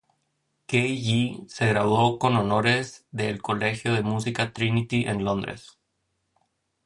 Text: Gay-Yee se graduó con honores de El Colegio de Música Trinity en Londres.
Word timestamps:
Gay-Yee 0.67 1.45
se 1.47 1.67
graduó 1.67 2.17
con 2.17 2.35
honores 2.35 3.05
de 3.11 3.29
El 3.29 3.39
Colegio 3.43 3.93
de 3.93 4.01
Música 4.01 4.51
Trinity 4.51 5.05
en 5.05 5.23
Londres. 5.23 5.77